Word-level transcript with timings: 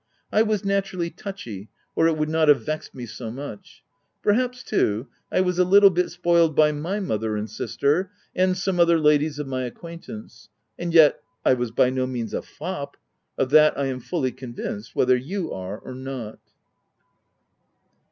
I 0.31 0.41
was 0.41 0.65
naturally 0.65 1.11
touchy, 1.11 1.69
or, 1.95 2.07
it 2.07 2.17
would 2.17 2.27
not 2.27 2.47
have 2.47 2.65
vexed 2.65 2.95
me 2.95 3.05
so 3.05 3.29
much. 3.29 3.83
Per 4.23 4.33
haps, 4.33 4.63
too, 4.63 5.09
I 5.31 5.41
was 5.41 5.59
a 5.59 5.63
little 5.63 5.91
bit 5.91 6.09
spoiled 6.09 6.55
by 6.55 6.71
my 6.71 6.97
OP 6.97 7.03
WlLDFELL 7.03 7.03
MALL* 7.03 7.03
61 7.03 7.07
mother 7.07 7.37
and 7.37 7.49
sister, 7.51 8.11
and 8.35 8.57
some 8.57 8.79
other 8.79 8.97
ladies 8.97 9.37
of 9.37 9.45
my 9.45 9.61
acquaintance;— 9.65 10.49
and 10.79 10.91
yet, 10.91 11.19
I 11.45 11.53
was 11.53 11.69
by 11.69 11.91
no 11.91 12.07
means 12.07 12.33
a 12.33 12.41
fop— 12.41 12.97
of 13.37 13.51
that 13.51 13.77
I 13.77 13.85
am 13.85 13.99
fully 13.99 14.31
convinced, 14.31 14.95
whether 14.95 15.15
you 15.15 15.51
are 15.53 15.77
or 15.77 15.93
not. 15.93 16.39